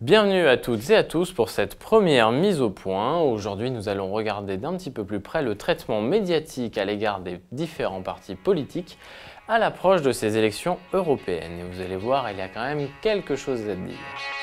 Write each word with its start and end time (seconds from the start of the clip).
Bienvenue 0.00 0.46
à 0.46 0.56
toutes 0.56 0.88
et 0.88 0.96
à 0.96 1.04
tous 1.04 1.30
pour 1.30 1.50
cette 1.50 1.74
première 1.74 2.32
mise 2.32 2.62
au 2.62 2.70
point. 2.70 3.20
Aujourd'hui, 3.20 3.70
nous 3.70 3.90
allons 3.90 4.10
regarder 4.10 4.56
d'un 4.56 4.74
petit 4.78 4.90
peu 4.90 5.04
plus 5.04 5.20
près 5.20 5.42
le 5.42 5.58
traitement 5.58 6.00
médiatique 6.00 6.78
à 6.78 6.86
l'égard 6.86 7.20
des 7.20 7.42
différents 7.52 8.00
partis 8.00 8.34
politiques 8.34 8.96
à 9.46 9.58
l'approche 9.58 10.00
de 10.00 10.12
ces 10.12 10.38
élections 10.38 10.78
européennes. 10.94 11.58
Et 11.60 11.64
vous 11.64 11.82
allez 11.82 11.96
voir, 11.96 12.30
il 12.30 12.38
y 12.38 12.40
a 12.40 12.48
quand 12.48 12.64
même 12.64 12.88
quelque 13.02 13.36
chose 13.36 13.60
à 13.68 13.74
dire. 13.74 14.39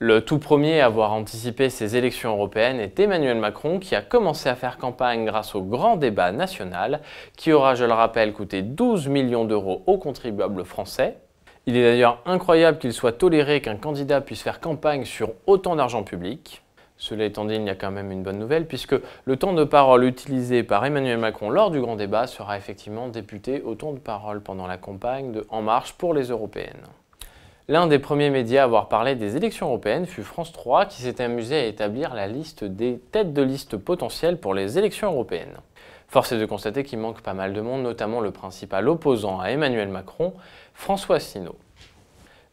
Le 0.00 0.24
tout 0.24 0.38
premier 0.38 0.80
à 0.80 0.86
avoir 0.86 1.12
anticipé 1.12 1.70
ces 1.70 1.96
élections 1.96 2.30
européennes 2.30 2.78
est 2.78 3.00
Emmanuel 3.00 3.36
Macron 3.36 3.80
qui 3.80 3.96
a 3.96 4.00
commencé 4.00 4.48
à 4.48 4.54
faire 4.54 4.78
campagne 4.78 5.24
grâce 5.24 5.56
au 5.56 5.62
grand 5.62 5.96
débat 5.96 6.30
national 6.30 7.00
qui 7.36 7.52
aura, 7.52 7.74
je 7.74 7.84
le 7.84 7.92
rappelle, 7.92 8.32
coûté 8.32 8.62
12 8.62 9.08
millions 9.08 9.44
d'euros 9.44 9.82
aux 9.86 9.98
contribuables 9.98 10.64
français. 10.64 11.16
Il 11.66 11.76
est 11.76 11.82
d'ailleurs 11.82 12.22
incroyable 12.26 12.78
qu'il 12.78 12.92
soit 12.92 13.10
toléré 13.10 13.60
qu'un 13.60 13.74
candidat 13.74 14.20
puisse 14.20 14.42
faire 14.42 14.60
campagne 14.60 15.04
sur 15.04 15.32
autant 15.48 15.74
d'argent 15.74 16.04
public. 16.04 16.62
Cela 16.96 17.24
étant 17.24 17.44
dit, 17.44 17.56
il 17.56 17.64
y 17.64 17.68
a 17.68 17.74
quand 17.74 17.90
même 17.90 18.12
une 18.12 18.22
bonne 18.22 18.38
nouvelle 18.38 18.68
puisque 18.68 18.94
le 19.24 19.36
temps 19.36 19.52
de 19.52 19.64
parole 19.64 20.04
utilisé 20.04 20.62
par 20.62 20.84
Emmanuel 20.86 21.18
Macron 21.18 21.50
lors 21.50 21.72
du 21.72 21.80
grand 21.80 21.96
débat 21.96 22.28
sera 22.28 22.56
effectivement 22.56 23.08
député 23.08 23.62
au 23.62 23.74
temps 23.74 23.94
de 23.94 23.98
parole 23.98 24.42
pendant 24.42 24.68
la 24.68 24.76
campagne 24.76 25.32
de 25.32 25.44
En 25.48 25.60
Marche 25.60 25.94
pour 25.94 26.14
les 26.14 26.28
européennes. 26.28 26.86
L'un 27.70 27.86
des 27.86 27.98
premiers 27.98 28.30
médias 28.30 28.62
à 28.62 28.64
avoir 28.64 28.88
parlé 28.88 29.14
des 29.14 29.36
élections 29.36 29.66
européennes 29.66 30.06
fut 30.06 30.22
France 30.22 30.52
3 30.52 30.86
qui 30.86 31.02
s'est 31.02 31.20
amusé 31.20 31.54
à 31.54 31.66
établir 31.66 32.14
la 32.14 32.26
liste 32.26 32.64
des 32.64 32.98
têtes 32.98 33.34
de 33.34 33.42
liste 33.42 33.76
potentielles 33.76 34.38
pour 34.38 34.54
les 34.54 34.78
élections 34.78 35.12
européennes. 35.12 35.54
Force 36.08 36.32
est 36.32 36.38
de 36.38 36.46
constater 36.46 36.82
qu'il 36.82 36.98
manque 36.98 37.20
pas 37.20 37.34
mal 37.34 37.52
de 37.52 37.60
monde, 37.60 37.82
notamment 37.82 38.22
le 38.22 38.30
principal 38.30 38.88
opposant 38.88 39.38
à 39.38 39.48
Emmanuel 39.50 39.88
Macron, 39.88 40.32
François 40.72 41.16
Asselineau. 41.16 41.56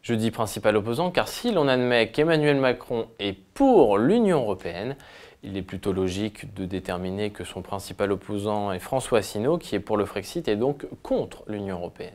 Je 0.02 0.12
dis 0.12 0.30
principal 0.30 0.76
opposant 0.76 1.10
car 1.10 1.28
si 1.28 1.50
l'on 1.50 1.66
admet 1.66 2.10
qu'Emmanuel 2.10 2.58
Macron 2.58 3.06
est 3.18 3.38
pour 3.54 3.96
l'Union 3.96 4.42
européenne, 4.42 4.96
il 5.42 5.56
est 5.56 5.62
plutôt 5.62 5.94
logique 5.94 6.52
de 6.52 6.66
déterminer 6.66 7.30
que 7.30 7.44
son 7.44 7.62
principal 7.62 8.12
opposant 8.12 8.70
est 8.70 8.80
François 8.80 9.20
Asselineau 9.20 9.56
qui 9.56 9.76
est 9.76 9.80
pour 9.80 9.96
le 9.96 10.04
Frexit 10.04 10.46
et 10.46 10.56
donc 10.56 10.86
contre 11.02 11.42
l'Union 11.46 11.78
européenne. 11.78 12.12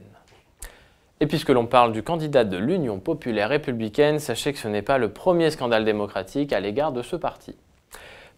Et 1.21 1.27
puisque 1.27 1.49
l'on 1.49 1.67
parle 1.67 1.91
du 1.91 2.01
candidat 2.01 2.43
de 2.43 2.57
l'Union 2.57 2.99
populaire 2.99 3.49
républicaine, 3.49 4.17
sachez 4.17 4.53
que 4.53 4.57
ce 4.57 4.67
n'est 4.67 4.81
pas 4.81 4.97
le 4.97 5.13
premier 5.13 5.51
scandale 5.51 5.85
démocratique 5.85 6.51
à 6.51 6.59
l'égard 6.59 6.91
de 6.91 7.03
ce 7.03 7.15
parti. 7.15 7.55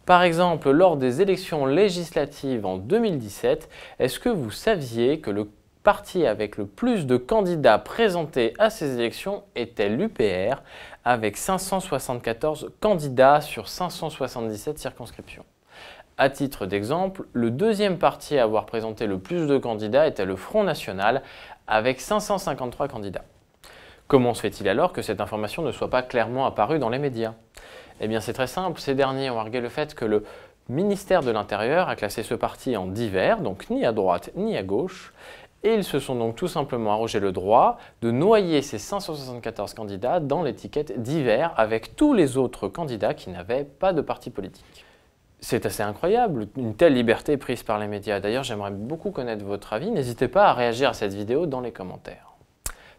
Par 0.06 0.22
exemple, 0.22 0.70
lors 0.70 0.98
des 0.98 1.22
élections 1.22 1.66
législatives 1.66 2.66
en 2.66 2.76
2017, 2.76 3.70
est-ce 4.00 4.20
que 4.20 4.28
vous 4.28 4.52
saviez 4.52 5.22
que 5.22 5.32
le 5.32 5.50
parti 5.84 6.28
avec 6.28 6.58
le 6.58 6.66
plus 6.66 7.06
de 7.06 7.16
candidats 7.16 7.80
présentés 7.80 8.54
à 8.60 8.70
ces 8.70 8.96
élections 8.96 9.44
était 9.56 9.88
l'UPR, 9.88 10.62
avec 11.06 11.38
574 11.38 12.72
candidats 12.82 13.40
sur 13.40 13.70
577 13.70 14.78
circonscriptions? 14.78 15.46
À 16.16 16.30
titre 16.30 16.68
d'exemple, 16.68 17.24
le 17.34 17.50
deuxième 17.50 17.98
parti 17.98 18.38
à 18.38 18.44
avoir 18.44 18.68
présenté 18.68 19.08
le 19.08 19.18
plus 19.18 19.48
de 19.48 19.58
candidats 19.58 20.06
était 20.06 20.26
le 20.26 20.36
Front 20.36 20.64
National, 20.64 21.24
avec 21.68 22.02
553 22.02 22.88
candidats. 22.88 23.26
Comment 24.08 24.34
se 24.34 24.42
fait-il 24.42 24.68
alors 24.68 24.94
que 24.94 25.02
cette 25.02 25.22
information 25.22 25.64
ne 25.64 25.72
soit 25.72 25.90
pas 25.90 26.04
clairement 26.04 26.46
apparue 26.46 26.80
dans 26.80 26.90
les 26.90 27.00
médias? 27.00 27.34
Eh 28.00 28.08
bien 28.08 28.20
c'est 28.20 28.34
très 28.34 28.48
simple, 28.48 28.80
ces 28.80 28.96
derniers 28.96 29.30
ont 29.30 29.40
argué 29.40 29.62
le 29.62 29.70
fait 29.70 29.96
que 29.96 30.06
le 30.06 30.26
ministère 30.70 31.22
de 31.22 31.32
l'Intérieur 31.32 31.90
a 31.90 31.96
classé 31.96 32.24
ce 32.24 32.34
parti 32.34 32.76
en 32.78 32.88
divers, 32.88 33.42
donc 33.42 33.70
ni 33.70 33.86
à 33.86 33.92
droite 33.92 34.32
ni 34.36 34.58
à 34.58 34.64
gauche, 34.64 35.14
et 35.64 35.74
ils 35.76 35.84
se 35.84 36.00
sont 36.00 36.16
donc 36.16 36.36
tout 36.36 36.48
simplement 36.48 36.92
arrogé 36.92 37.20
le 37.20 37.32
droit 37.32 37.78
de 38.02 38.12
noyer 38.12 38.62
ces 38.62 38.78
574 38.78 39.74
candidats 39.74 40.20
dans 40.20 40.44
l'étiquette 40.44 41.02
divers 41.02 41.54
avec 41.58 41.96
tous 41.96 42.14
les 42.14 42.38
autres 42.38 42.68
candidats 42.68 43.14
qui 43.14 43.30
n'avaient 43.30 43.64
pas 43.64 43.94
de 43.94 44.02
parti 44.02 44.30
politique. 44.30 44.66
C'est 45.46 45.66
assez 45.66 45.84
incroyable, 45.84 46.48
une 46.56 46.74
telle 46.74 46.94
liberté 46.94 47.36
prise 47.36 47.64
par 47.64 47.78
les 47.78 47.88
médias. 47.88 48.22
D'ailleurs, 48.22 48.46
j'aimerais 48.46 48.72
beaucoup 48.72 49.12
connaître 49.12 49.44
votre 49.44 49.74
avis. 49.74 49.92
N'hésitez 49.92 50.30
pas 50.30 50.46
à 50.46 50.54
réagir 50.54 50.92
à 50.92 50.94
cette 50.94 51.14
vidéo 51.14 51.48
dans 51.48 51.60
les 51.60 51.74
commentaires. 51.74 52.36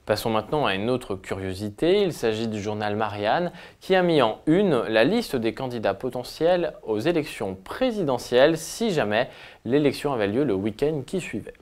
Passons 0.04 0.28
maintenant 0.28 0.66
à 0.66 0.74
une 0.74 0.90
autre 0.90 1.14
curiosité. 1.14 2.02
Il 2.02 2.12
s'agit 2.12 2.46
du 2.46 2.60
journal 2.60 2.96
Marianne 2.96 3.50
qui 3.80 3.94
a 3.94 4.02
mis 4.02 4.20
en 4.20 4.40
une 4.44 4.82
la 4.82 5.04
liste 5.04 5.36
des 5.36 5.54
candidats 5.54 5.94
potentiels 5.94 6.74
aux 6.82 6.98
élections 6.98 7.54
présidentielles 7.54 8.58
si 8.58 8.90
jamais 8.90 9.30
l'élection 9.64 10.12
avait 10.12 10.28
lieu 10.28 10.44
le 10.44 10.54
week-end 10.54 11.00
qui 11.06 11.22
suivait. 11.22 11.54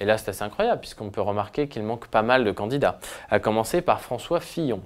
Et 0.00 0.06
là, 0.06 0.16
c'est 0.16 0.30
assez 0.30 0.44
incroyable 0.44 0.80
puisqu'on 0.80 1.10
peut 1.10 1.20
remarquer 1.20 1.68
qu'il 1.68 1.82
manque 1.82 2.06
pas 2.06 2.22
mal 2.22 2.46
de 2.46 2.52
candidats, 2.52 3.00
à 3.28 3.38
commencer 3.38 3.82
par 3.82 4.00
François 4.00 4.40
Fillon. 4.40 4.80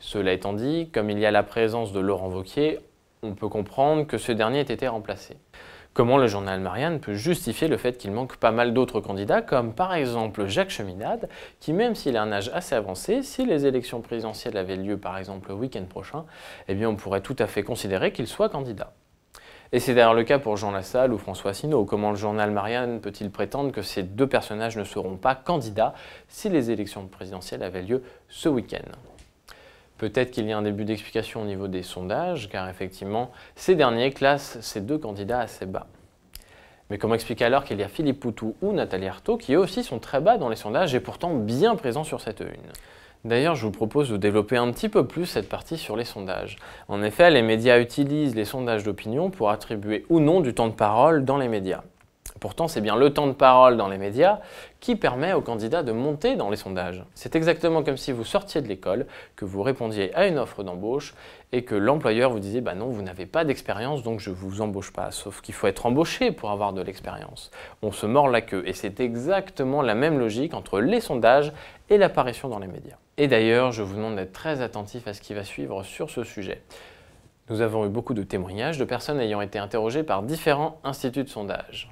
Cela 0.00 0.34
étant 0.34 0.52
dit, 0.52 0.90
comme 0.92 1.08
il 1.08 1.18
y 1.18 1.24
a 1.24 1.30
la 1.30 1.44
présence 1.44 1.92
de 1.92 2.00
Laurent 2.00 2.28
Vauquier, 2.28 2.80
on 3.24 3.34
peut 3.34 3.48
comprendre 3.48 4.04
que 4.04 4.18
ce 4.18 4.32
dernier 4.32 4.58
ait 4.58 4.62
été 4.62 4.88
remplacé. 4.88 5.36
Comment 5.94 6.18
le 6.18 6.26
journal 6.26 6.58
Marianne 6.58 6.98
peut 6.98 7.14
justifier 7.14 7.68
le 7.68 7.76
fait 7.76 7.96
qu'il 7.96 8.10
manque 8.10 8.36
pas 8.36 8.50
mal 8.50 8.74
d'autres 8.74 9.00
candidats, 9.00 9.42
comme 9.42 9.74
par 9.74 9.94
exemple 9.94 10.48
Jacques 10.48 10.70
Cheminade, 10.70 11.28
qui 11.60 11.72
même 11.72 11.94
s'il 11.94 12.16
a 12.16 12.22
un 12.22 12.32
âge 12.32 12.50
assez 12.52 12.74
avancé, 12.74 13.22
si 13.22 13.46
les 13.46 13.64
élections 13.64 14.00
présidentielles 14.00 14.56
avaient 14.56 14.76
lieu 14.76 14.96
par 14.96 15.18
exemple 15.18 15.50
le 15.50 15.54
week-end 15.54 15.84
prochain, 15.84 16.24
eh 16.66 16.74
bien 16.74 16.88
on 16.88 16.96
pourrait 16.96 17.20
tout 17.20 17.36
à 17.38 17.46
fait 17.46 17.62
considérer 17.62 18.10
qu'il 18.10 18.26
soit 18.26 18.48
candidat. 18.48 18.92
Et 19.70 19.78
c'est 19.78 19.94
d'ailleurs 19.94 20.14
le 20.14 20.24
cas 20.24 20.40
pour 20.40 20.56
Jean 20.56 20.72
Lassalle 20.72 21.12
ou 21.12 21.18
François 21.18 21.52
Asselineau. 21.52 21.84
Comment 21.84 22.10
le 22.10 22.16
journal 22.16 22.50
Marianne 22.50 23.00
peut-il 23.00 23.30
prétendre 23.30 23.70
que 23.70 23.82
ces 23.82 24.02
deux 24.02 24.26
personnages 24.26 24.76
ne 24.76 24.84
seront 24.84 25.16
pas 25.16 25.34
candidats 25.36 25.94
si 26.28 26.48
les 26.48 26.72
élections 26.72 27.06
présidentielles 27.06 27.62
avaient 27.62 27.82
lieu 27.82 28.02
ce 28.28 28.48
week-end? 28.48 28.90
Peut-être 29.98 30.30
qu'il 30.30 30.46
y 30.46 30.52
a 30.52 30.58
un 30.58 30.62
début 30.62 30.84
d'explication 30.84 31.42
au 31.42 31.44
niveau 31.44 31.68
des 31.68 31.82
sondages, 31.82 32.48
car 32.48 32.68
effectivement, 32.68 33.30
ces 33.54 33.74
derniers 33.74 34.10
classent 34.10 34.58
ces 34.60 34.80
deux 34.80 34.98
candidats 34.98 35.40
assez 35.40 35.66
bas. 35.66 35.86
Mais 36.90 36.98
comment 36.98 37.14
expliquer 37.14 37.44
alors 37.44 37.64
qu'il 37.64 37.78
y 37.78 37.82
a 37.82 37.88
Philippe 37.88 38.20
Poutou 38.20 38.54
ou 38.60 38.72
Nathalie 38.72 39.06
Arthaud 39.06 39.38
qui 39.38 39.54
eux 39.54 39.58
aussi 39.58 39.82
sont 39.82 39.98
très 39.98 40.20
bas 40.20 40.36
dans 40.36 40.48
les 40.48 40.56
sondages 40.56 40.94
et 40.94 41.00
pourtant 41.00 41.34
bien 41.34 41.76
présents 41.76 42.04
sur 42.04 42.20
cette 42.20 42.40
une? 42.40 42.72
D'ailleurs, 43.24 43.54
je 43.54 43.64
vous 43.64 43.70
propose 43.70 44.10
de 44.10 44.16
développer 44.16 44.56
un 44.56 44.70
petit 44.72 44.88
peu 44.88 45.06
plus 45.06 45.26
cette 45.26 45.48
partie 45.48 45.78
sur 45.78 45.96
les 45.96 46.04
sondages. 46.04 46.56
En 46.88 47.02
effet, 47.02 47.30
les 47.30 47.42
médias 47.42 47.78
utilisent 47.78 48.34
les 48.34 48.44
sondages 48.44 48.82
d'opinion 48.82 49.30
pour 49.30 49.50
attribuer 49.50 50.04
ou 50.08 50.18
non 50.18 50.40
du 50.40 50.54
temps 50.54 50.66
de 50.66 50.74
parole 50.74 51.24
dans 51.24 51.38
les 51.38 51.48
médias. 51.48 51.82
Pourtant, 52.42 52.66
c'est 52.66 52.80
bien 52.80 52.96
le 52.96 53.14
temps 53.14 53.28
de 53.28 53.32
parole 53.34 53.76
dans 53.76 53.86
les 53.86 53.98
médias 53.98 54.40
qui 54.80 54.96
permet 54.96 55.32
aux 55.32 55.42
candidats 55.42 55.84
de 55.84 55.92
monter 55.92 56.34
dans 56.34 56.50
les 56.50 56.56
sondages. 56.56 57.04
C'est 57.14 57.36
exactement 57.36 57.84
comme 57.84 57.96
si 57.96 58.10
vous 58.10 58.24
sortiez 58.24 58.60
de 58.60 58.66
l'école, 58.66 59.06
que 59.36 59.44
vous 59.44 59.62
répondiez 59.62 60.12
à 60.16 60.26
une 60.26 60.40
offre 60.40 60.64
d'embauche 60.64 61.14
et 61.52 61.62
que 61.62 61.76
l'employeur 61.76 62.32
vous 62.32 62.40
disait 62.40 62.60
bah 62.60 62.74
non, 62.74 62.88
vous 62.88 63.02
n'avez 63.02 63.26
pas 63.26 63.44
d'expérience 63.44 64.02
donc 64.02 64.18
je 64.18 64.30
ne 64.30 64.34
vous 64.34 64.60
embauche 64.60 64.92
pas. 64.92 65.12
Sauf 65.12 65.40
qu'il 65.40 65.54
faut 65.54 65.68
être 65.68 65.86
embauché 65.86 66.32
pour 66.32 66.50
avoir 66.50 66.72
de 66.72 66.82
l'expérience. 66.82 67.52
On 67.80 67.92
se 67.92 68.06
mord 68.06 68.28
la 68.28 68.40
queue 68.40 68.64
et 68.66 68.72
c'est 68.72 68.98
exactement 68.98 69.80
la 69.80 69.94
même 69.94 70.18
logique 70.18 70.52
entre 70.52 70.80
les 70.80 71.00
sondages 71.00 71.52
et 71.90 71.96
l'apparition 71.96 72.48
dans 72.48 72.58
les 72.58 72.66
médias. 72.66 72.96
Et 73.18 73.28
d'ailleurs, 73.28 73.70
je 73.70 73.84
vous 73.84 73.94
demande 73.94 74.16
d'être 74.16 74.32
très 74.32 74.62
attentif 74.62 75.06
à 75.06 75.14
ce 75.14 75.20
qui 75.20 75.32
va 75.32 75.44
suivre 75.44 75.84
sur 75.84 76.10
ce 76.10 76.24
sujet. 76.24 76.60
Nous 77.50 77.60
avons 77.60 77.86
eu 77.86 77.88
beaucoup 77.88 78.14
de 78.14 78.24
témoignages 78.24 78.78
de 78.78 78.84
personnes 78.84 79.20
ayant 79.20 79.42
été 79.42 79.60
interrogées 79.60 80.02
par 80.02 80.24
différents 80.24 80.80
instituts 80.82 81.22
de 81.22 81.28
sondage. 81.28 81.91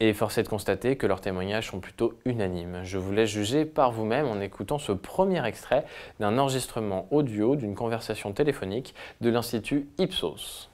Et 0.00 0.12
force 0.12 0.38
est 0.38 0.42
de 0.42 0.48
constater 0.48 0.96
que 0.96 1.06
leurs 1.06 1.20
témoignages 1.20 1.70
sont 1.70 1.78
plutôt 1.80 2.14
unanimes. 2.24 2.80
Je 2.82 2.98
vous 2.98 3.12
laisse 3.12 3.30
juger 3.30 3.64
par 3.64 3.92
vous-même 3.92 4.26
en 4.26 4.40
écoutant 4.40 4.78
ce 4.78 4.90
premier 4.90 5.44
extrait 5.46 5.84
d'un 6.18 6.36
enregistrement 6.36 7.06
audio 7.12 7.54
d'une 7.54 7.74
conversation 7.74 8.32
téléphonique 8.32 8.94
de 9.20 9.30
l'Institut 9.30 9.86
Ipsos. 9.98 10.68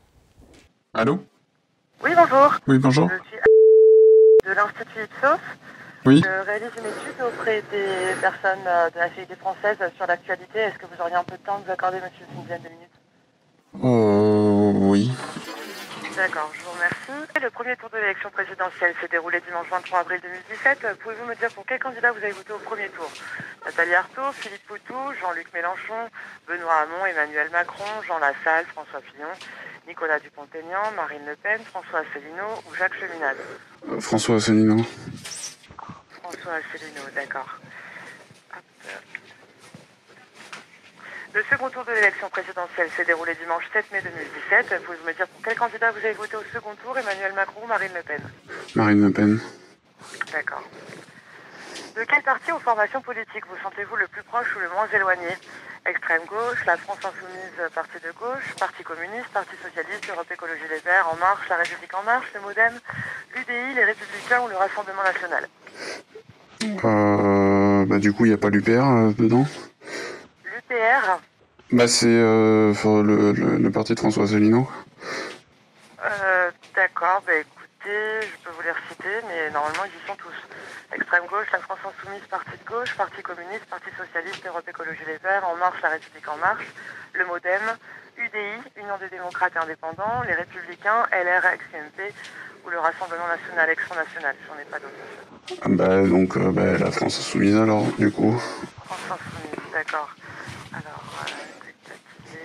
Allô? 0.95 1.23
Oui, 2.03 2.13
bonjour. 2.17 2.55
Oui, 2.67 2.79
bonjour. 2.79 3.11
Je 3.11 3.29
suis 3.29 3.39
de 4.47 4.53
l'Institut 4.53 5.05
Ipsos. 5.05 5.39
Oui. 6.07 6.23
Je 6.25 6.47
réalise 6.47 6.71
une 6.79 6.87
étude 6.87 7.23
auprès 7.23 7.63
des 7.71 8.19
personnes 8.23 8.67
euh, 8.67 8.89
de 8.89 8.97
la 8.97 9.05
nationalité 9.05 9.35
française 9.37 9.77
sur 9.97 10.07
l'actualité. 10.07 10.59
Est-ce 10.61 10.79
que 10.79 10.87
vous 10.87 10.99
auriez 10.99 11.15
un 11.15 11.25
peu 11.25 11.37
de 11.37 11.43
temps 11.43 11.59
de 11.59 11.65
vous 11.67 11.71
accorder, 11.71 11.99
monsieur, 11.99 12.25
une 12.35 12.43
dizaine 12.43 12.63
de 12.63 12.69
minutes? 12.71 12.89
Euh, 13.85 14.73
oui. 14.89 15.11
D'accord, 16.21 16.53
je 16.53 16.63
vous 16.65 16.73
remercie. 16.73 17.41
Le 17.41 17.49
premier 17.49 17.75
tour 17.77 17.89
de 17.89 17.97
l'élection 17.97 18.29
présidentielle 18.29 18.95
s'est 19.01 19.09
déroulé 19.09 19.41
dimanche 19.41 19.69
23 19.71 20.01
avril 20.01 20.21
2017. 20.21 20.99
Pouvez-vous 21.01 21.25
me 21.25 21.35
dire 21.35 21.49
pour 21.55 21.65
quel 21.65 21.79
candidat 21.79 22.13
vous 22.13 22.19
avez 22.19 22.33
voté 22.33 22.53
au 22.53 22.59
premier 22.59 22.91
tour? 22.91 23.11
Nathalie 23.65 23.95
Arthaud, 23.95 24.31
Philippe 24.35 24.67
Poutou, 24.67 25.01
Jean-Luc 25.19 25.51
Mélenchon, 25.55 26.11
Benoît 26.47 26.85
Hamon, 26.85 27.07
Emmanuel 27.07 27.49
Macron, 27.49 27.89
Jean 28.07 28.19
Lassalle, 28.19 28.67
François 28.67 29.01
Fillon, 29.01 29.33
Nicolas 29.89 30.19
Dupont-Aignan, 30.21 30.93
Marine 30.95 31.25
Le 31.25 31.37
Pen, 31.37 31.59
François 31.65 32.01
Asselineau 32.01 32.53
ou 32.69 32.75
Jacques 32.75 33.01
Cheminade? 33.01 33.39
Euh, 33.89 33.99
François 33.99 34.37
Asselineau. 34.37 34.85
François 36.21 36.53
Asselineau, 36.53 37.09
d'accord. 37.15 37.49
Le 41.33 41.43
second 41.49 41.71
tour 41.71 41.85
de 41.85 41.93
l'élection 41.93 42.29
présidentielle 42.29 42.91
s'est 42.97 43.05
déroulé 43.05 43.35
dimanche 43.37 43.63
7 43.73 43.93
mai 43.93 44.03
2017. 44.03 44.83
Pouvez-vous 44.83 45.07
me 45.07 45.15
dire 45.15 45.29
pour 45.29 45.43
quel 45.43 45.55
candidat 45.55 45.93
vous 45.93 45.99
avez 45.99 46.15
voté 46.15 46.35
au 46.37 46.43
second 46.53 46.75
tour, 46.83 46.99
Emmanuel 46.99 47.33
Macron 47.35 47.61
ou 47.63 47.69
Marine 47.69 47.93
Le 47.95 48.03
Pen 48.03 48.21
Marine 48.75 49.03
Le 49.07 49.13
Pen. 49.13 49.41
D'accord. 50.33 50.63
De 51.97 52.03
quel 52.03 52.23
parti 52.23 52.51
ou 52.51 52.59
formation 52.59 53.01
politique 53.01 53.47
vous 53.47 53.63
sentez-vous 53.63 53.95
le 53.95 54.09
plus 54.09 54.23
proche 54.25 54.57
ou 54.57 54.59
le 54.59 54.69
moins 54.71 54.89
éloigné? 54.93 55.31
Extrême 55.87 56.23
gauche, 56.27 56.67
la 56.67 56.77
France 56.77 56.99
insoumise, 56.99 57.71
parti 57.75 57.99
de 58.03 58.11
gauche, 58.19 58.55
Parti 58.59 58.83
communiste, 58.83 59.31
Parti 59.33 59.55
socialiste, 59.63 60.11
Europe 60.11 60.31
Écologie 60.31 60.67
Les 60.69 60.81
Verts, 60.81 61.09
En 61.13 61.17
Marche, 61.17 61.49
La 61.49 61.57
République 61.57 61.95
En 61.95 62.03
Marche, 62.03 62.27
le 62.35 62.41
Modem, 62.41 62.75
l'UDI, 63.35 63.75
les 63.75 63.85
Républicains 63.85 64.43
ou 64.43 64.49
le 64.49 64.57
Rassemblement 64.57 65.03
National? 65.03 65.49
Euh, 66.85 67.87
bah, 67.87 67.99
du 67.99 68.13
coup, 68.13 68.27
il 68.27 68.29
n'y 68.29 68.35
a 68.35 68.39
pas 68.39 68.51
l'UPR 68.51 68.85
euh, 68.85 69.13
dedans? 69.17 69.47
Bah, 71.73 71.87
c'est 71.87 72.07
euh, 72.09 72.73
le, 72.85 73.33
le, 73.33 73.57
le 73.59 73.71
parti 73.71 73.95
de 73.95 74.01
François 74.01 74.25
Asselineau. 74.25 74.69
euh, 76.05 76.51
d'accord, 76.75 77.23
bah 77.27 77.33
écoutez, 77.39 78.27
je 78.27 78.37
peux 78.45 78.51
vous 78.57 78.63
les 78.63 78.73
reciter, 78.73 79.15
mais 79.29 79.51
normalement 79.51 79.85
ils 79.87 79.95
y 79.95 80.07
sont 80.07 80.17
tous. 80.17 80.35
Extrême 80.95 81.27
gauche, 81.31 81.47
la 81.53 81.61
France 81.61 81.79
insoumise, 81.87 82.23
Parti 82.29 82.51
de 82.59 82.69
gauche, 82.69 82.97
Parti 82.97 83.23
communiste, 83.23 83.67
Parti 83.71 83.91
socialiste, 83.97 84.45
Europe 84.45 84.67
Écologie 84.69 85.05
Les 85.07 85.19
Verts, 85.19 85.47
En 85.47 85.57
Marche, 85.57 85.81
La 85.83 85.91
République 85.91 86.27
En 86.29 86.37
Marche, 86.39 86.67
le 87.13 87.25
Modem, 87.27 87.63
UDI, 88.19 88.59
Union 88.83 88.99
des 88.99 89.09
démocrates 89.09 89.53
et 89.55 89.59
indépendants, 89.63 90.23
les 90.27 90.35
Républicains, 90.35 91.07
LR, 91.13 91.47
ex-UMP 91.55 92.13
ou 92.67 92.71
le 92.71 92.79
Rassemblement 92.81 93.29
national, 93.29 93.71
ex-Front 93.71 93.95
national. 93.95 94.35
J'en 94.49 94.59
ai 94.61 94.65
pas 94.67 94.81
d'autres. 94.81 95.63
Ah, 95.63 95.69
bah, 95.71 96.03
donc, 96.03 96.37
euh, 96.37 96.51
bah, 96.51 96.77
la 96.79 96.91
France 96.91 97.19
Insoumise, 97.21 97.57
alors, 97.57 97.87
du 97.99 98.11
coup. 98.11 98.35
France 98.85 99.01
insoumise, 99.15 99.73
d'accord. 99.73 100.11
Alors, 100.73 101.03
euh, 101.23 101.31
tac, 101.65 101.75
tac, 101.87 101.99
tac. 102.25 102.41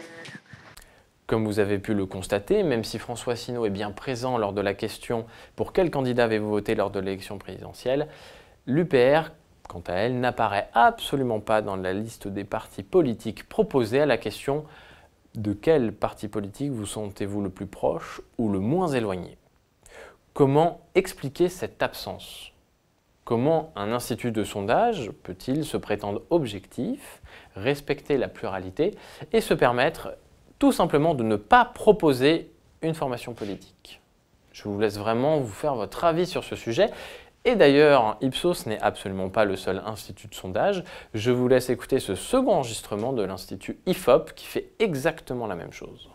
Comme 1.35 1.47
vous 1.47 1.59
avez 1.59 1.79
pu 1.79 1.93
le 1.93 2.05
constater, 2.05 2.63
même 2.63 2.85
si 2.85 2.97
François 2.97 3.33
Asselineau 3.33 3.65
est 3.65 3.69
bien 3.69 3.91
présent 3.91 4.37
lors 4.37 4.53
de 4.53 4.61
la 4.61 4.73
question 4.73 5.25
pour 5.57 5.73
quel 5.73 5.91
candidat 5.91 6.23
avez-vous 6.23 6.47
voté 6.47 6.75
lors 6.75 6.91
de 6.91 7.01
l'élection 7.01 7.37
présidentielle, 7.37 8.07
l'UPR, 8.67 9.31
quant 9.67 9.83
à 9.85 9.95
elle, 9.95 10.21
n'apparaît 10.21 10.69
absolument 10.73 11.41
pas 11.41 11.61
dans 11.61 11.75
la 11.75 11.91
liste 11.91 12.29
des 12.29 12.45
partis 12.45 12.83
politiques 12.83 13.49
proposés 13.49 13.99
à 13.99 14.05
la 14.05 14.17
question 14.17 14.63
de 15.33 15.51
quel 15.51 15.91
parti 15.91 16.29
politique 16.29 16.71
vous 16.71 16.85
sentez-vous 16.85 17.41
le 17.41 17.49
plus 17.49 17.67
proche 17.67 18.21
ou 18.37 18.49
le 18.49 18.59
moins 18.59 18.87
éloigné? 18.87 19.37
Comment 20.33 20.79
expliquer 20.95 21.49
cette 21.49 21.83
absence? 21.83 22.53
Comment 23.25 23.73
un 23.75 23.91
institut 23.91 24.31
de 24.31 24.45
sondage 24.45 25.11
peut-il 25.23 25.65
se 25.65 25.75
prétendre 25.75 26.21
objectif, 26.29 27.21
respecter 27.57 28.17
la 28.17 28.29
pluralité 28.29 28.95
et 29.33 29.41
se 29.41 29.53
permettre 29.53 30.15
tout 30.65 30.71
simplement 30.71 31.13
de 31.13 31.21
ne 31.21 31.35
pas 31.35 31.63
proposer 31.63 32.49
une 32.81 32.95
formation 32.95 33.35
politique. 33.35 34.01
Je 34.51 34.63
vous 34.63 34.79
laisse 34.79 34.97
vraiment 34.97 35.39
vous 35.39 35.53
faire 35.53 35.75
votre 35.75 36.03
avis 36.05 36.25
sur 36.25 36.43
ce 36.43 36.55
sujet. 36.55 36.89
Et 37.43 37.53
d'ailleurs, 37.53 38.17
Ipsos 38.21 38.65
n'est 38.65 38.81
absolument 38.81 39.29
pas 39.29 39.45
le 39.45 39.57
seul 39.57 39.83
institut 39.85 40.25
de 40.25 40.33
sondage. 40.33 40.83
Je 41.13 41.29
vous 41.29 41.47
laisse 41.47 41.69
écouter 41.69 41.99
ce 41.99 42.15
second 42.15 42.53
enregistrement 42.53 43.13
de 43.13 43.23
l'institut 43.23 43.77
IFOP 43.85 44.33
qui 44.33 44.47
fait 44.47 44.69
exactement 44.79 45.45
la 45.45 45.53
même 45.53 45.71
chose. 45.71 46.09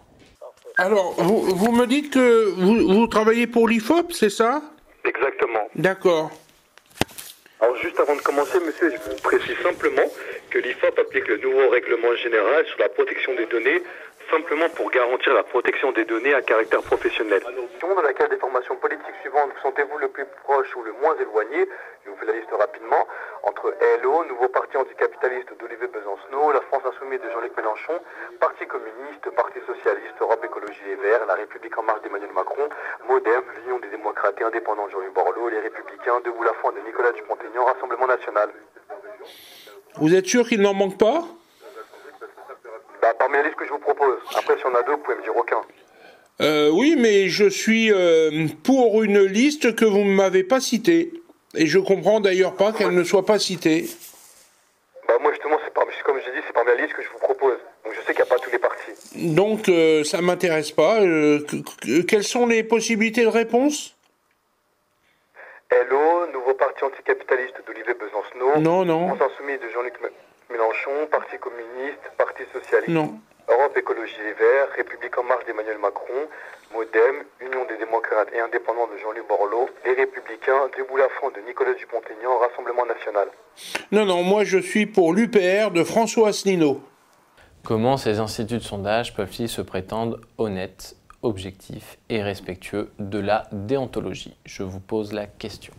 Alors, 0.79 1.12
vous, 1.19 1.43
vous 1.43 1.70
me 1.70 1.87
dites 1.87 2.12
que 2.12 2.50
vous, 2.56 2.93
vous 2.93 3.06
travaillez 3.06 3.47
pour 3.47 3.69
l'IFOP, 3.69 4.11
c'est 4.11 4.31
ça? 4.31 4.62
Exactement. 5.05 5.62
D'accord. 5.76 6.32
Alors 7.61 7.76
juste 7.76 8.00
avant 8.00 8.17
de 8.17 8.23
commencer, 8.23 8.58
monsieur, 8.67 8.91
je 8.91 9.11
vous 9.11 9.17
précise 9.23 9.56
simplement 9.62 10.11
que 10.49 10.58
l'IFOP 10.58 10.99
applique 10.99 11.29
le 11.29 11.37
nouveau 11.37 11.69
règlement 11.69 12.14
général 12.17 12.64
sur 12.67 12.79
la 12.79 12.88
protection 12.88 13.35
des 13.37 13.47
données 13.47 13.82
simplement 14.30 14.68
pour 14.76 14.90
garantir 14.90 15.34
la 15.34 15.42
protection 15.42 15.92
des 15.92 16.04
données 16.04 16.34
à 16.34 16.42
caractère 16.42 16.82
professionnel. 16.82 17.42
Dans 17.80 18.02
laquelle 18.02 18.30
des 18.30 18.38
formations 18.38 18.76
politiques 18.76 19.18
suivantes 19.20 19.50
vous 19.54 19.62
sentez-vous 19.62 19.98
le 19.98 20.08
plus 20.08 20.24
proche 20.44 20.74
ou 20.76 20.82
le 20.82 20.92
moins 21.02 21.16
éloigné 21.20 21.68
Je 22.04 22.10
vous 22.10 22.16
fais 22.16 22.26
la 22.26 22.32
liste 22.32 22.50
rapidement. 22.52 23.06
Entre 23.42 23.74
LO, 24.02 24.24
Nouveau 24.24 24.48
Parti 24.48 24.76
anticapitaliste 24.76 25.52
d'Olivier 25.58 25.88
Besancenot, 25.88 26.52
la 26.52 26.60
France 26.62 26.82
Insoumise 26.86 27.20
de 27.20 27.30
Jean-Luc 27.30 27.56
Mélenchon, 27.56 27.98
Parti 28.38 28.66
communiste, 28.66 29.28
Parti 29.36 29.58
socialiste, 29.66 30.14
Europe 30.20 30.44
Écologie 30.44 30.80
Les 30.86 30.96
Verts, 30.96 31.26
La 31.26 31.34
République 31.34 31.76
en 31.76 31.82
marche 31.82 32.02
d'Emmanuel 32.02 32.32
Macron, 32.32 32.68
Modem, 33.08 33.42
l'Union 33.58 33.78
des 33.80 33.88
démocrates 33.88 34.40
et 34.40 34.44
indépendants 34.44 34.86
de 34.86 34.92
Jean-Luc 34.92 35.12
Borloo, 35.12 35.48
Les 35.48 35.60
Républicains, 35.60 36.20
Debout 36.24 36.44
la 36.44 36.52
de 36.52 36.86
Nicolas 36.86 37.12
Dupont-Aignan, 37.12 37.64
Rassemblement 37.64 38.06
National. 38.06 38.50
Vous 39.96 40.14
êtes 40.14 40.26
sûr 40.26 40.46
qu'il 40.46 40.62
n'en 40.62 40.74
manque 40.74 40.98
pas? 40.98 41.24
Bah, 43.02 43.14
parmi 43.19 43.37
la 43.37 43.43
liste 43.44 43.56
que 43.56 43.64
je 43.64 43.70
vous 43.70 43.79
propose. 43.79 44.19
Après, 44.37 44.56
si 44.58 44.67
on 44.67 44.75
a 44.75 44.82
deux, 44.82 44.93
vous 44.93 44.99
pouvez 44.99 45.17
me 45.17 45.23
dire 45.23 45.37
aucun. 45.37 45.61
euh, 46.43 46.70
Oui, 46.70 46.97
mais 46.99 47.29
je 47.29 47.49
suis 47.49 47.91
euh, 47.93 48.47
pour 48.64 49.02
une 49.02 49.20
liste 49.25 49.75
que 49.75 49.85
vous 49.85 49.99
ne 50.05 50.12
m'avez 50.14 50.44
pas 50.44 50.61
citée. 50.61 51.12
Et 51.55 51.67
je 51.67 51.79
comprends 51.79 52.20
d'ailleurs 52.20 52.55
pas 52.55 52.73
qu'elle 52.73 52.94
ne 52.94 53.02
soit 53.05 53.25
pas 53.26 53.38
citée. 53.38 53.87
Bah, 55.08 55.14
moi, 55.20 55.32
justement, 55.32 55.58
c'est 55.64 55.73
parmi, 55.75 55.93
comme 56.05 56.19
je 56.19 56.31
dis, 56.31 56.44
c'est 56.47 56.52
parmi 56.52 56.70
la 56.70 56.76
liste 56.82 56.94
que 56.94 57.02
je 57.02 57.08
vous 57.08 57.19
propose. 57.19 57.56
Donc, 57.85 57.94
je 57.94 58.00
sais 58.02 58.14
qu'il 58.14 58.23
n'y 58.23 58.31
a 58.31 58.35
pas 58.35 58.38
tous 58.38 58.50
les 58.50 58.58
partis. 58.58 58.93
Donc, 59.35 59.69
euh, 59.69 60.05
ça 60.05 60.20
m'intéresse 60.20 60.70
pas. 60.70 61.00
Euh, 61.00 61.41
que- 61.41 61.56
que- 61.56 62.02
quelles 62.02 62.23
sont 62.25 62.47
les 62.47 62.62
possibilités 62.62 63.23
de 63.23 63.29
réponse? 63.29 63.97
LO, 65.73 66.26
Nouveau 66.32 66.55
Parti 66.55 66.85
anticapitaliste 66.85 67.56
d'Olivier 67.67 67.94
Besancenot. 67.94 68.61
Non, 68.61 68.85
non, 68.85 69.08
France 69.17 69.31
Insoumise 69.32 69.61
de 69.61 69.69
Jean-Luc 69.73 69.94
Mé- 70.02 70.11
Mélenchon, 70.50 71.06
Parti 71.11 71.37
communiste, 71.38 72.02
Parti 72.19 72.29
socialiste. 72.52 72.90
non. 72.92 73.20
Europe 73.48 73.76
Écologie 73.76 74.14
Les 74.22 74.32
Verts, 74.34 74.70
République 74.76 75.19
en 75.19 75.25
marche 75.25 75.44
d'Emmanuel 75.44 75.78
Macron, 75.78 76.28
Modem, 76.72 77.25
Union 77.40 77.64
des 77.69 77.78
démocrates 77.78 78.28
et 78.32 78.38
indépendants 78.38 78.87
de 78.87 78.96
Jean-Luc 79.02 79.26
Borloo, 79.26 79.69
Les 79.84 79.94
Républicains, 79.94 80.70
Debout 80.78 80.96
la 80.96 81.08
France 81.08 81.32
de 81.34 81.40
Nicolas 81.40 81.75
Dupont-Aignan, 81.75 82.38
Rassemblement 82.38 82.87
National. 82.87 83.26
Non, 83.90 84.04
non, 84.04 84.22
moi 84.22 84.44
je 84.44 84.58
suis 84.58 84.87
pour 84.87 85.12
l'UPR 85.12 85.72
de 85.72 85.82
François 85.82 86.28
Asselineau. 86.28 86.81
Comment 87.64 87.96
ces 87.96 88.20
instituts 88.20 88.58
de 88.58 88.62
sondage 88.62 89.14
peuvent-ils 89.14 89.48
se 89.48 89.62
prétendre 89.62 90.20
honnêtes, 90.38 90.94
objectifs 91.22 91.98
et 92.08 92.22
respectueux 92.22 92.92
de 93.00 93.19
la 93.19 93.48
déontologie? 93.50 94.37
Je 94.46 94.62
vous 94.62 94.81
pose 94.81 95.12
la 95.12 95.26
question. 95.26 95.72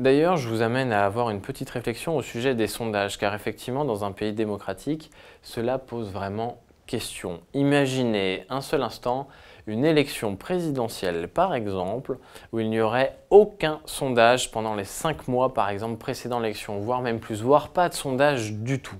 D'ailleurs, 0.00 0.38
je 0.38 0.48
vous 0.48 0.62
amène 0.62 0.92
à 0.92 1.04
avoir 1.04 1.28
une 1.28 1.42
petite 1.42 1.68
réflexion 1.68 2.16
au 2.16 2.22
sujet 2.22 2.54
des 2.54 2.68
sondages, 2.68 3.18
car 3.18 3.34
effectivement, 3.34 3.84
dans 3.84 4.02
un 4.02 4.12
pays 4.12 4.32
démocratique, 4.32 5.10
cela 5.42 5.76
pose 5.76 6.10
vraiment 6.10 6.62
question. 6.86 7.42
Imaginez 7.52 8.46
un 8.48 8.62
seul 8.62 8.82
instant 8.82 9.28
une 9.66 9.84
élection 9.84 10.36
présidentielle, 10.36 11.28
par 11.28 11.54
exemple, 11.54 12.16
où 12.52 12.60
il 12.60 12.70
n'y 12.70 12.80
aurait 12.80 13.18
aucun 13.28 13.80
sondage 13.84 14.50
pendant 14.50 14.74
les 14.74 14.84
cinq 14.84 15.28
mois, 15.28 15.52
par 15.52 15.68
exemple, 15.68 15.98
précédant 15.98 16.40
l'élection, 16.40 16.78
voire 16.78 17.02
même 17.02 17.20
plus, 17.20 17.42
voire 17.42 17.68
pas 17.68 17.90
de 17.90 17.94
sondage 17.94 18.54
du 18.54 18.80
tout. 18.80 18.96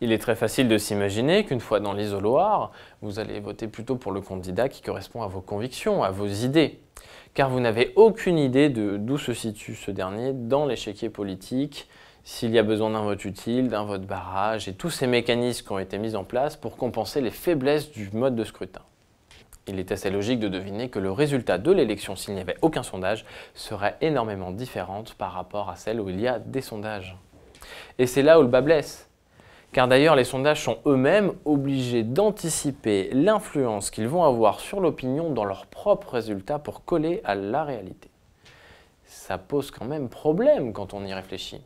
Il 0.00 0.12
est 0.12 0.18
très 0.18 0.36
facile 0.36 0.68
de 0.68 0.78
s'imaginer 0.78 1.44
qu'une 1.44 1.58
fois 1.58 1.80
dans 1.80 1.94
l'isoloir, 1.94 2.70
vous 3.02 3.18
allez 3.18 3.40
voter 3.40 3.66
plutôt 3.66 3.96
pour 3.96 4.12
le 4.12 4.20
candidat 4.20 4.68
qui 4.68 4.82
correspond 4.82 5.22
à 5.22 5.26
vos 5.26 5.40
convictions, 5.40 6.04
à 6.04 6.10
vos 6.10 6.28
idées. 6.28 6.78
Car 7.34 7.50
vous 7.50 7.60
n'avez 7.60 7.92
aucune 7.96 8.38
idée 8.38 8.68
de 8.68 8.96
d'où 8.96 9.18
se 9.18 9.34
situe 9.34 9.74
ce 9.74 9.90
dernier 9.90 10.32
dans 10.32 10.66
l'échiquier 10.66 11.10
politique, 11.10 11.88
s'il 12.24 12.50
y 12.50 12.58
a 12.58 12.62
besoin 12.62 12.90
d'un 12.90 13.02
vote 13.02 13.24
utile, 13.24 13.68
d'un 13.68 13.84
vote 13.84 14.06
barrage 14.06 14.68
et 14.68 14.74
tous 14.74 14.90
ces 14.90 15.06
mécanismes 15.06 15.66
qui 15.66 15.72
ont 15.72 15.78
été 15.78 15.98
mis 15.98 16.16
en 16.16 16.24
place 16.24 16.56
pour 16.56 16.76
compenser 16.76 17.20
les 17.20 17.30
faiblesses 17.30 17.90
du 17.90 18.10
mode 18.12 18.36
de 18.36 18.44
scrutin. 18.44 18.82
Il 19.66 19.78
est 19.78 19.92
assez 19.92 20.10
logique 20.10 20.40
de 20.40 20.48
deviner 20.48 20.88
que 20.88 20.98
le 20.98 21.12
résultat 21.12 21.58
de 21.58 21.70
l'élection, 21.70 22.16
s'il 22.16 22.34
n'y 22.34 22.40
avait 22.40 22.56
aucun 22.62 22.82
sondage, 22.82 23.24
serait 23.54 23.96
énormément 24.00 24.50
différente 24.50 25.14
par 25.14 25.32
rapport 25.32 25.70
à 25.70 25.76
celle 25.76 26.00
où 26.00 26.08
il 26.08 26.20
y 26.20 26.26
a 26.26 26.38
des 26.38 26.62
sondages. 26.62 27.16
Et 27.98 28.06
c'est 28.06 28.22
là 28.22 28.38
où 28.38 28.42
le 28.42 28.48
bas 28.48 28.62
blesse. 28.62 29.09
Car 29.72 29.86
d'ailleurs, 29.86 30.16
les 30.16 30.24
sondages 30.24 30.64
sont 30.64 30.78
eux-mêmes 30.86 31.32
obligés 31.44 32.02
d'anticiper 32.02 33.10
l'influence 33.12 33.90
qu'ils 33.90 34.08
vont 34.08 34.24
avoir 34.24 34.58
sur 34.58 34.80
l'opinion 34.80 35.30
dans 35.30 35.44
leurs 35.44 35.66
propres 35.66 36.14
résultats 36.14 36.58
pour 36.58 36.84
coller 36.84 37.20
à 37.24 37.36
la 37.36 37.62
réalité. 37.62 38.10
Ça 39.04 39.38
pose 39.38 39.70
quand 39.70 39.84
même 39.84 40.08
problème 40.08 40.72
quand 40.72 40.92
on 40.92 41.04
y 41.04 41.14
réfléchit. 41.14 41.62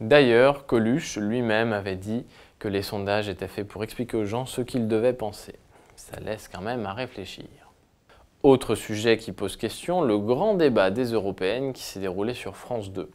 D'ailleurs, 0.00 0.66
Coluche 0.66 1.18
lui-même 1.18 1.72
avait 1.72 1.96
dit 1.96 2.24
que 2.58 2.68
les 2.68 2.82
sondages 2.82 3.28
étaient 3.28 3.48
faits 3.48 3.68
pour 3.68 3.84
expliquer 3.84 4.16
aux 4.16 4.24
gens 4.24 4.46
ce 4.46 4.62
qu'ils 4.62 4.88
devaient 4.88 5.12
penser. 5.12 5.54
Ça 5.96 6.18
laisse 6.20 6.48
quand 6.48 6.62
même 6.62 6.86
à 6.86 6.94
réfléchir. 6.94 7.44
Autre 8.42 8.74
sujet 8.74 9.16
qui 9.16 9.32
pose 9.32 9.56
question, 9.56 10.02
le 10.02 10.18
grand 10.18 10.54
débat 10.54 10.90
des 10.90 11.12
européennes 11.12 11.72
qui 11.72 11.82
s'est 11.82 12.00
déroulé 12.00 12.34
sur 12.34 12.56
France 12.56 12.90
2. 12.90 13.10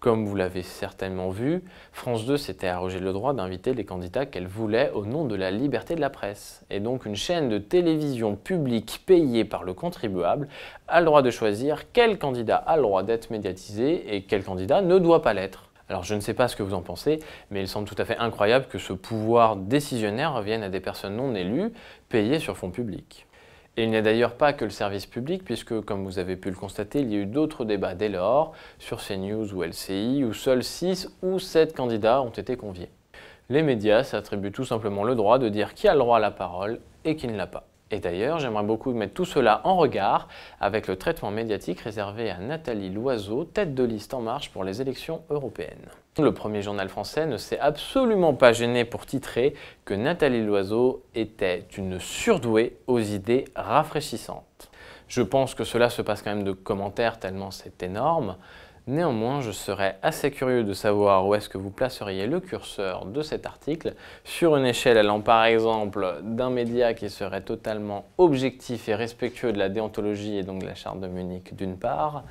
Comme 0.00 0.26
vous 0.26 0.36
l'avez 0.36 0.62
certainement 0.62 1.30
vu, 1.30 1.64
France 1.90 2.24
2 2.24 2.36
s'était 2.36 2.68
arrogé 2.68 3.00
le 3.00 3.12
droit 3.12 3.34
d'inviter 3.34 3.74
les 3.74 3.84
candidats 3.84 4.26
qu'elle 4.26 4.46
voulait 4.46 4.92
au 4.94 5.04
nom 5.04 5.24
de 5.24 5.34
la 5.34 5.50
liberté 5.50 5.96
de 5.96 6.00
la 6.00 6.08
presse. 6.08 6.64
Et 6.70 6.78
donc 6.78 7.04
une 7.04 7.16
chaîne 7.16 7.48
de 7.48 7.58
télévision 7.58 8.36
publique 8.36 9.02
payée 9.06 9.44
par 9.44 9.64
le 9.64 9.74
contribuable 9.74 10.46
a 10.86 11.00
le 11.00 11.06
droit 11.06 11.22
de 11.22 11.32
choisir 11.32 11.90
quel 11.92 12.16
candidat 12.16 12.54
a 12.58 12.76
le 12.76 12.82
droit 12.82 13.02
d'être 13.02 13.30
médiatisé 13.30 14.14
et 14.14 14.22
quel 14.22 14.44
candidat 14.44 14.82
ne 14.82 15.00
doit 15.00 15.20
pas 15.20 15.34
l'être. 15.34 15.68
Alors 15.88 16.04
je 16.04 16.14
ne 16.14 16.20
sais 16.20 16.34
pas 16.34 16.46
ce 16.46 16.54
que 16.54 16.62
vous 16.62 16.74
en 16.74 16.82
pensez, 16.82 17.18
mais 17.50 17.60
il 17.60 17.66
semble 17.66 17.88
tout 17.88 17.96
à 17.98 18.04
fait 18.04 18.18
incroyable 18.18 18.66
que 18.66 18.78
ce 18.78 18.92
pouvoir 18.92 19.56
décisionnaire 19.56 20.34
revienne 20.34 20.62
à 20.62 20.68
des 20.68 20.80
personnes 20.80 21.16
non 21.16 21.34
élues, 21.34 21.72
payées 22.08 22.38
sur 22.38 22.56
fonds 22.56 22.70
publics. 22.70 23.27
Et 23.78 23.84
il 23.84 23.90
n'y 23.90 23.96
a 23.96 24.02
d'ailleurs 24.02 24.34
pas 24.34 24.52
que 24.52 24.64
le 24.64 24.72
service 24.72 25.06
public, 25.06 25.44
puisque, 25.44 25.82
comme 25.82 26.02
vous 26.02 26.18
avez 26.18 26.34
pu 26.34 26.50
le 26.50 26.56
constater, 26.56 26.98
il 26.98 27.12
y 27.12 27.14
a 27.14 27.20
eu 27.20 27.26
d'autres 27.26 27.64
débats 27.64 27.94
dès 27.94 28.08
lors, 28.08 28.52
sur 28.80 28.98
CNews 29.00 29.54
ou 29.54 29.62
LCI, 29.62 30.24
où 30.24 30.32
seuls 30.32 30.64
6 30.64 31.16
ou 31.22 31.38
7 31.38 31.76
candidats 31.76 32.20
ont 32.20 32.30
été 32.30 32.56
conviés. 32.56 32.90
Les 33.48 33.62
médias 33.62 34.02
s'attribuent 34.02 34.50
tout 34.50 34.64
simplement 34.64 35.04
le 35.04 35.14
droit 35.14 35.38
de 35.38 35.48
dire 35.48 35.74
qui 35.74 35.86
a 35.86 35.92
le 35.92 36.00
droit 36.00 36.16
à 36.16 36.20
la 36.20 36.32
parole 36.32 36.80
et 37.04 37.14
qui 37.14 37.28
ne 37.28 37.36
l'a 37.36 37.46
pas. 37.46 37.68
Et 37.90 38.00
d'ailleurs, 38.00 38.38
j'aimerais 38.38 38.64
beaucoup 38.64 38.92
mettre 38.92 39.14
tout 39.14 39.24
cela 39.24 39.62
en 39.64 39.76
regard 39.76 40.28
avec 40.60 40.88
le 40.88 40.96
traitement 40.96 41.30
médiatique 41.30 41.80
réservé 41.80 42.30
à 42.30 42.38
Nathalie 42.38 42.90
Loiseau, 42.90 43.44
tête 43.44 43.74
de 43.74 43.82
liste 43.82 44.12
En 44.12 44.20
Marche 44.20 44.50
pour 44.50 44.62
les 44.62 44.82
élections 44.82 45.22
européennes. 45.30 45.88
Le 46.18 46.32
premier 46.32 46.60
journal 46.60 46.88
français 46.88 47.26
ne 47.26 47.36
s'est 47.36 47.58
absolument 47.58 48.34
pas 48.34 48.52
gêné 48.52 48.84
pour 48.84 49.06
titrer 49.06 49.54
que 49.84 49.94
Nathalie 49.94 50.44
Loiseau 50.44 51.04
était 51.14 51.64
une 51.76 51.98
surdouée 51.98 52.76
aux 52.86 52.98
idées 52.98 53.46
rafraîchissantes. 53.54 54.70
Je 55.06 55.22
pense 55.22 55.54
que 55.54 55.64
cela 55.64 55.88
se 55.88 56.02
passe 56.02 56.20
quand 56.20 56.34
même 56.34 56.44
de 56.44 56.52
commentaires 56.52 57.18
tellement 57.18 57.50
c'est 57.50 57.82
énorme. 57.82 58.36
Néanmoins, 58.88 59.42
je 59.42 59.50
serais 59.50 59.98
assez 60.00 60.30
curieux 60.30 60.64
de 60.64 60.72
savoir 60.72 61.26
où 61.26 61.34
est-ce 61.34 61.50
que 61.50 61.58
vous 61.58 61.68
placeriez 61.68 62.26
le 62.26 62.40
curseur 62.40 63.04
de 63.04 63.20
cet 63.20 63.44
article 63.44 63.92
sur 64.24 64.56
une 64.56 64.64
échelle 64.64 64.96
allant 64.96 65.20
par 65.20 65.44
exemple 65.44 66.22
d'un 66.22 66.48
média 66.48 66.94
qui 66.94 67.10
serait 67.10 67.42
totalement 67.42 68.06
objectif 68.16 68.88
et 68.88 68.94
respectueux 68.94 69.52
de 69.52 69.58
la 69.58 69.68
déontologie 69.68 70.38
et 70.38 70.42
donc 70.42 70.62
de 70.62 70.66
la 70.66 70.74
charte 70.74 71.00
de 71.00 71.06
Munich 71.06 71.54
d'une 71.54 71.76
part, 71.76 72.24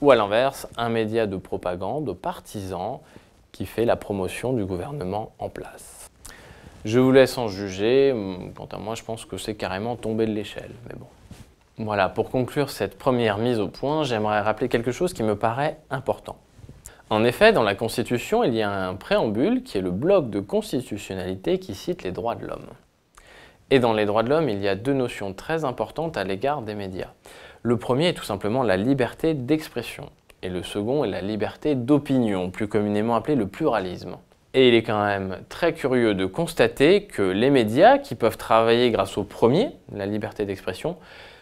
ou 0.00 0.12
à 0.12 0.14
l'inverse, 0.14 0.68
un 0.76 0.90
média 0.90 1.26
de 1.26 1.36
propagande 1.36 2.12
partisan 2.12 3.02
qui 3.50 3.66
fait 3.66 3.84
la 3.84 3.96
promotion 3.96 4.52
du 4.52 4.64
gouvernement 4.64 5.32
en 5.40 5.48
place. 5.48 6.08
Je 6.84 7.00
vous 7.00 7.10
laisse 7.10 7.36
en 7.36 7.48
juger, 7.48 8.14
quant 8.54 8.68
à 8.70 8.78
moi 8.78 8.94
je 8.94 9.02
pense 9.02 9.24
que 9.24 9.38
c'est 9.38 9.56
carrément 9.56 9.96
tombé 9.96 10.26
de 10.26 10.32
l'échelle, 10.32 10.70
mais 10.88 10.94
bon. 10.96 11.08
Voilà, 11.82 12.10
pour 12.10 12.28
conclure 12.28 12.68
cette 12.68 12.98
première 12.98 13.38
mise 13.38 13.58
au 13.58 13.68
point, 13.68 14.04
j'aimerais 14.04 14.42
rappeler 14.42 14.68
quelque 14.68 14.92
chose 14.92 15.14
qui 15.14 15.22
me 15.22 15.34
paraît 15.34 15.78
important. 15.88 16.36
En 17.08 17.24
effet, 17.24 17.54
dans 17.54 17.62
la 17.62 17.74
Constitution, 17.74 18.44
il 18.44 18.54
y 18.54 18.60
a 18.60 18.70
un 18.70 18.94
préambule 18.96 19.62
qui 19.62 19.78
est 19.78 19.80
le 19.80 19.90
bloc 19.90 20.28
de 20.28 20.40
constitutionnalité 20.40 21.58
qui 21.58 21.74
cite 21.74 22.02
les 22.02 22.12
droits 22.12 22.34
de 22.34 22.46
l'homme. 22.46 22.66
Et 23.70 23.78
dans 23.78 23.94
les 23.94 24.04
droits 24.04 24.22
de 24.22 24.28
l'homme, 24.28 24.50
il 24.50 24.60
y 24.60 24.68
a 24.68 24.74
deux 24.74 24.92
notions 24.92 25.32
très 25.32 25.64
importantes 25.64 26.18
à 26.18 26.24
l'égard 26.24 26.60
des 26.60 26.74
médias. 26.74 27.12
Le 27.62 27.78
premier 27.78 28.08
est 28.08 28.14
tout 28.14 28.24
simplement 28.24 28.62
la 28.62 28.76
liberté 28.76 29.32
d'expression, 29.32 30.10
et 30.42 30.50
le 30.50 30.62
second 30.62 31.02
est 31.04 31.10
la 31.10 31.22
liberté 31.22 31.76
d'opinion, 31.76 32.50
plus 32.50 32.68
communément 32.68 33.16
appelée 33.16 33.36
le 33.36 33.46
pluralisme. 33.46 34.18
Et 34.52 34.68
il 34.68 34.74
est 34.74 34.82
quand 34.82 35.02
même 35.02 35.38
très 35.48 35.72
curieux 35.72 36.12
de 36.12 36.26
constater 36.26 37.04
que 37.04 37.22
les 37.22 37.48
médias, 37.48 37.96
qui 37.96 38.16
peuvent 38.16 38.36
travailler 38.36 38.90
grâce 38.90 39.16
au 39.16 39.24
premier, 39.24 39.70
la 39.94 40.04
liberté 40.04 40.44
d'expression, 40.44 40.98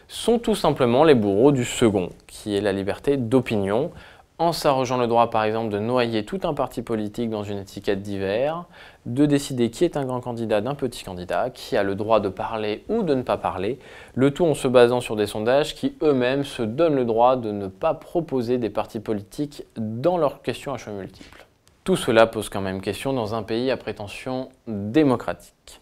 sont 0.09 0.39
tout 0.39 0.55
simplement 0.55 1.05
les 1.05 1.15
bourreaux 1.15 1.53
du 1.53 1.65
second, 1.65 2.09
qui 2.27 2.57
est 2.57 2.61
la 2.61 2.73
liberté 2.73 3.17
d'opinion, 3.17 3.93
en 4.39 4.53
s'arrogeant 4.53 4.97
le 4.97 5.07
droit 5.07 5.31
par 5.31 5.45
exemple 5.45 5.71
de 5.71 5.79
noyer 5.79 6.25
tout 6.25 6.41
un 6.45 6.55
parti 6.55 6.83
politique 6.83 7.29
dans 7.29 7.43
une 7.43 7.59
étiquette 7.59 8.03
divers, 8.03 8.65
de 9.05 9.27
décider 9.27 9.71
qui 9.71 9.85
est 9.85 9.97
un 9.97 10.05
grand 10.05 10.21
candidat 10.21 10.61
d'un 10.61 10.75
petit 10.75 11.05
candidat, 11.05 11.51
qui 11.51 11.77
a 11.77 11.83
le 11.83 11.95
droit 11.95 12.21
de 12.21 12.29
parler 12.29 12.85
ou 12.89 13.03
de 13.03 13.15
ne 13.15 13.23
pas 13.23 13.37
parler, 13.37 13.79
le 14.15 14.33
tout 14.33 14.47
en 14.47 14.55
se 14.55 14.69
basant 14.69 15.01
sur 15.01 15.17
des 15.17 15.27
sondages 15.27 15.75
qui 15.75 15.95
eux-mêmes 16.03 16.45
se 16.45 16.63
donnent 16.63 16.97
le 16.97 17.05
droit 17.05 17.37
de 17.37 17.51
ne 17.51 17.67
pas 17.67 17.95
proposer 17.95 18.59
des 18.59 18.71
partis 18.71 19.01
politiques 19.01 19.65
dans 19.77 20.17
leurs 20.17 20.41
questions 20.41 20.73
à 20.73 20.79
choix 20.79 20.93
multiples. 20.93 21.45
Tout 21.83 21.97
cela 21.97 22.27
pose 22.27 22.49
quand 22.49 22.61
même 22.61 22.81
question 22.81 23.13
dans 23.13 23.35
un 23.35 23.43
pays 23.43 23.71
à 23.71 23.77
prétention 23.77 24.51
démocratique. 24.67 25.81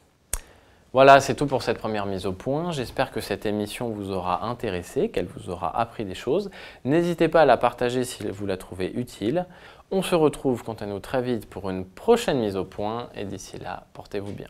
Voilà, 0.92 1.20
c'est 1.20 1.34
tout 1.34 1.46
pour 1.46 1.62
cette 1.62 1.78
première 1.78 2.06
mise 2.06 2.26
au 2.26 2.32
point. 2.32 2.72
J'espère 2.72 3.10
que 3.10 3.20
cette 3.20 3.44
émission 3.44 3.90
vous 3.90 4.12
aura 4.12 4.46
intéressé, 4.46 5.10
qu'elle 5.10 5.26
vous 5.26 5.50
aura 5.50 5.78
appris 5.78 6.04
des 6.04 6.14
choses. 6.14 6.50
N'hésitez 6.84 7.28
pas 7.28 7.42
à 7.42 7.44
la 7.44 7.56
partager 7.56 8.04
si 8.04 8.26
vous 8.26 8.46
la 8.46 8.56
trouvez 8.56 8.90
utile. 8.92 9.46
On 9.90 10.02
se 10.02 10.14
retrouve 10.14 10.64
quant 10.64 10.74
à 10.74 10.86
nous 10.86 11.00
très 11.00 11.22
vite 11.22 11.50
pour 11.50 11.70
une 11.70 11.84
prochaine 11.84 12.40
mise 12.40 12.56
au 12.56 12.64
point 12.64 13.08
et 13.14 13.24
d'ici 13.24 13.58
là, 13.58 13.84
portez-vous 13.92 14.32
bien. 14.32 14.48